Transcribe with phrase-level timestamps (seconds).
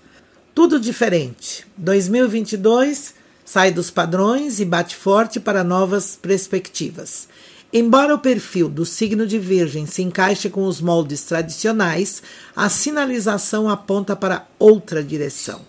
[0.54, 1.66] Tudo diferente.
[1.76, 3.14] 2022
[3.44, 7.26] sai dos padrões e bate forte para novas perspectivas.
[7.72, 12.22] Embora o perfil do signo de Virgem se encaixe com os moldes tradicionais,
[12.54, 15.62] a sinalização aponta para outra direção.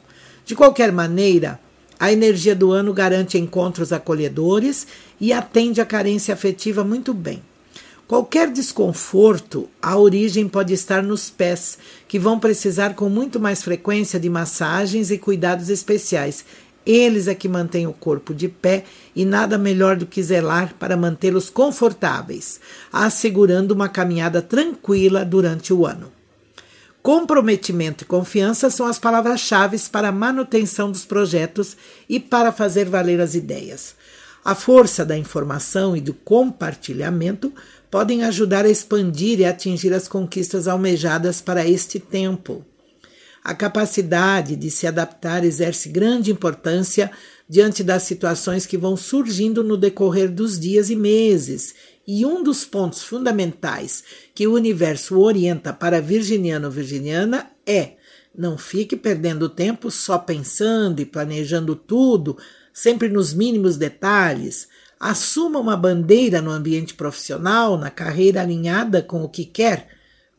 [0.45, 1.59] De qualquer maneira,
[1.99, 4.85] a energia do ano garante encontros acolhedores
[5.19, 7.41] e atende à carência afetiva muito bem.
[8.07, 14.19] Qualquer desconforto, a origem pode estar nos pés, que vão precisar com muito mais frequência
[14.19, 16.45] de massagens e cuidados especiais.
[16.85, 18.83] Eles é que mantêm o corpo de pé
[19.15, 22.59] e nada melhor do que zelar para mantê-los confortáveis,
[22.93, 26.11] assegurando uma caminhada tranquila durante o ano.
[27.05, 31.77] Comprometimento e confiança são as palavras-chave para a manutenção dos projetos
[32.09, 33.95] e para fazer valer as ideias.
[34.43, 37.53] A força da informação e do compartilhamento
[37.91, 42.65] podem ajudar a expandir e atingir as conquistas almejadas para este tempo.
[43.43, 47.11] A capacidade de se adaptar exerce grande importância
[47.47, 51.75] diante das situações que vão surgindo no decorrer dos dias e meses
[52.07, 57.93] e um dos pontos fundamentais que o universo orienta para virginiano ou virginiana é
[58.37, 62.37] não fique perdendo tempo só pensando e planejando tudo,
[62.73, 64.67] sempre nos mínimos detalhes.
[64.99, 69.87] Assuma uma bandeira no ambiente profissional, na carreira alinhada com o que quer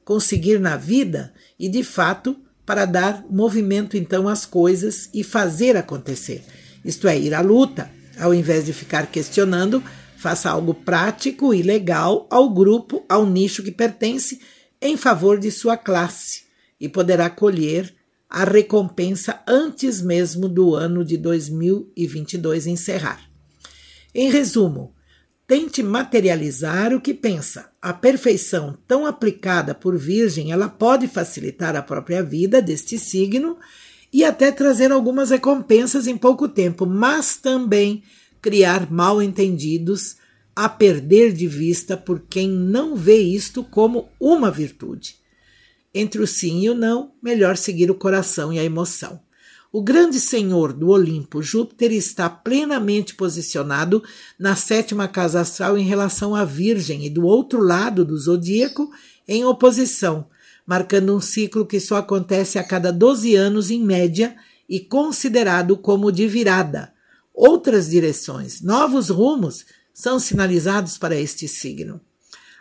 [0.05, 6.45] conseguir na vida e, de fato, para dar movimento então às coisas e fazer acontecer.
[6.87, 9.83] Isto é, ir à luta, ao invés de ficar questionando
[10.17, 14.41] Faça algo prático e legal ao grupo, ao nicho que pertence,
[14.81, 16.45] em favor de sua classe
[16.81, 17.95] e poderá colher
[18.29, 23.31] a recompensa antes mesmo do ano de 2022 encerrar.
[24.15, 24.95] Em resumo,
[25.47, 27.71] tente materializar o que pensa.
[27.81, 33.57] A perfeição tão aplicada por Virgem, ela pode facilitar a própria vida deste signo
[34.17, 38.03] e até trazer algumas recompensas em pouco tempo, mas também
[38.41, 40.17] criar mal entendidos
[40.57, 45.17] a perder de vista por quem não vê isto como uma virtude.
[45.93, 49.21] Entre o sim e o não, melhor seguir o coração e a emoção.
[49.71, 54.03] O grande senhor do Olimpo, Júpiter, está plenamente posicionado
[54.39, 58.91] na sétima casa astral em relação à Virgem e do outro lado do zodíaco,
[59.29, 60.27] em oposição,
[60.67, 64.37] marcando um ciclo que só acontece a cada 12 anos em média
[64.69, 66.93] e considerado como de virada,
[67.37, 72.01] Outras direções, novos rumos são sinalizados para este signo.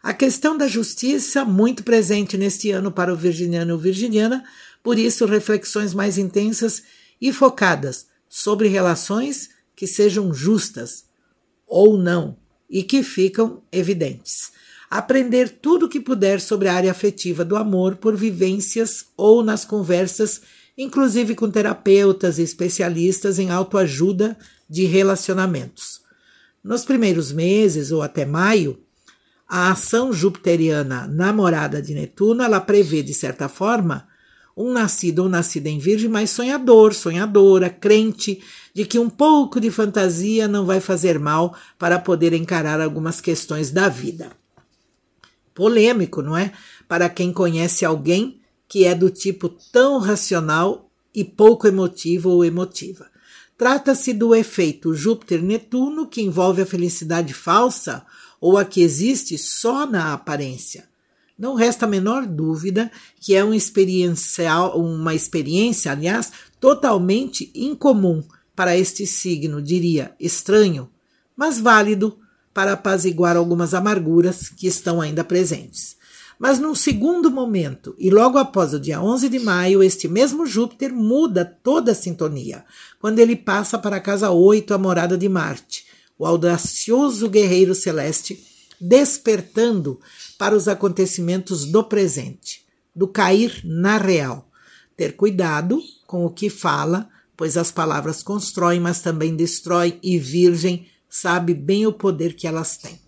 [0.03, 4.43] A questão da justiça, muito presente neste ano para o virginiano ou virginiana,
[4.83, 6.83] por isso, reflexões mais intensas
[7.21, 11.05] e focadas sobre relações que sejam justas
[11.65, 12.37] ou não
[12.69, 14.51] e que ficam evidentes.
[14.89, 19.65] Aprender tudo o que puder sobre a área afetiva do amor por vivências ou nas
[19.65, 20.41] conversas,
[20.77, 24.37] inclusive com terapeutas e especialistas em autoajuda
[24.69, 26.01] de relacionamentos.
[26.63, 28.79] Nos primeiros meses, ou até maio,
[29.47, 34.07] a ação jupiteriana namorada de Netuno, ela prevê, de certa forma,
[34.57, 38.41] um nascido ou nascida em virgem, mas sonhador, sonhadora, crente
[38.73, 43.69] de que um pouco de fantasia não vai fazer mal para poder encarar algumas questões
[43.69, 44.31] da vida.
[45.55, 46.51] Polêmico, não é?
[46.87, 53.07] Para quem conhece alguém que é do tipo tão racional e pouco emotivo ou emotiva.
[53.57, 58.05] Trata-se do efeito Júpiter-Netuno, que envolve a felicidade falsa
[58.41, 60.89] ou a que existe só na aparência.
[61.39, 68.23] Não resta a menor dúvida que é uma experiência, uma experiência, aliás, totalmente incomum
[68.53, 70.89] para este signo, diria estranho,
[71.35, 72.17] mas válido
[72.55, 75.97] para apaziguar algumas amarguras que estão ainda presentes.
[76.39, 80.93] Mas num segundo momento, e logo após o dia 11 de maio, este mesmo Júpiter
[80.93, 82.63] muda toda a sintonia,
[83.01, 85.85] quando ele passa para a casa 8, a morada de Marte,
[86.17, 88.41] o audacioso guerreiro celeste,
[88.79, 89.99] despertando
[90.37, 92.63] para os acontecimentos do presente,
[92.95, 94.49] do cair na real.
[94.95, 100.87] Ter cuidado com o que fala, pois as palavras constroem, mas também destroem, e Virgem
[101.15, 102.99] sabe bem o poder que elas têm.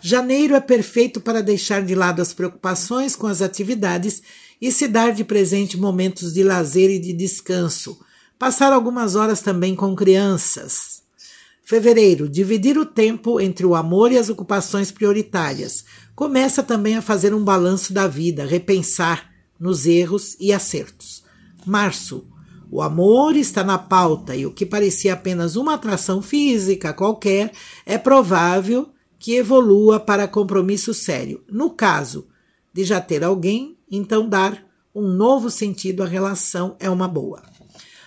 [0.00, 4.22] Janeiro é perfeito para deixar de lado as preocupações com as atividades
[4.58, 8.00] e se dar de presente momentos de lazer e de descanso.
[8.38, 11.02] Passar algumas horas também com crianças.
[11.62, 15.84] Fevereiro, dividir o tempo entre o amor e as ocupações prioritárias.
[16.14, 19.30] Começa também a fazer um balanço da vida, repensar
[19.60, 21.22] nos erros e acertos.
[21.66, 22.26] Março,
[22.70, 27.52] O amor está na pauta e o que parecia apenas uma atração física qualquer
[27.86, 31.42] é provável que evolua para compromisso sério.
[31.50, 32.28] No caso
[32.72, 34.62] de já ter alguém, então dar
[34.94, 37.42] um novo sentido à relação é uma boa.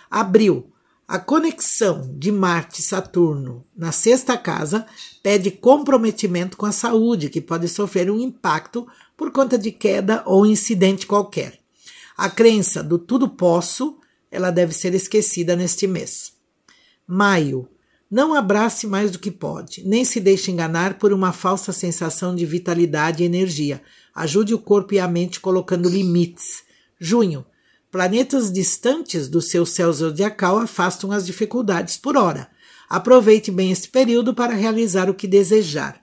[0.10, 0.68] Abril.
[1.08, 4.86] A conexão de Marte Saturno na sexta casa
[5.22, 8.88] pede comprometimento com a saúde, que pode sofrer um impacto
[9.18, 11.60] por conta de queda ou incidente qualquer.
[12.16, 13.98] A crença do tudo posso,
[14.32, 16.34] ela deve ser esquecida neste mês.
[17.06, 17.68] Maio.
[18.10, 22.46] Não abrace mais do que pode, nem se deixe enganar por uma falsa sensação de
[22.46, 23.82] vitalidade e energia.
[24.14, 26.64] Ajude o corpo e a mente colocando limites.
[27.00, 27.46] Junho.
[27.90, 32.50] Planetas distantes do seu céu zodiacal afastam as dificuldades por hora.
[32.90, 36.02] Aproveite bem este período para realizar o que desejar.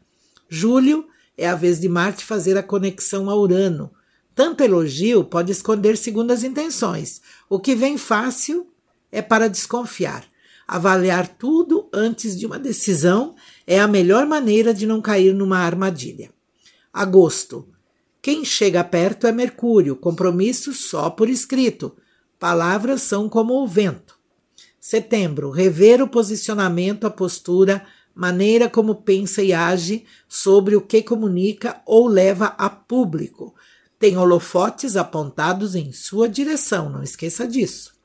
[0.48, 3.90] Julho é a vez de Marte fazer a conexão a Urano.
[4.38, 7.20] Tanto elogio pode esconder segundas intenções.
[7.50, 8.68] O que vem fácil
[9.10, 10.24] é para desconfiar.
[10.64, 13.34] Avaliar tudo antes de uma decisão
[13.66, 16.30] é a melhor maneira de não cair numa armadilha.
[16.92, 17.68] Agosto.
[18.22, 21.96] Quem chega perto é Mercúrio, compromisso só por escrito.
[22.38, 24.16] Palavras são como o vento.
[24.78, 31.82] Setembro, rever o posicionamento, a postura, maneira como pensa e age sobre o que comunica
[31.84, 33.52] ou leva a público.
[33.98, 37.98] Tem holofotes apontados em sua direção, não esqueça disso.